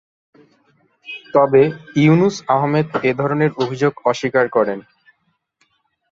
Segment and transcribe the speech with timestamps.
[1.33, 1.61] তবে,
[1.95, 4.79] ইউনুস আহমেদ এ ধরনের অভিযোগ অস্বীকার করেন।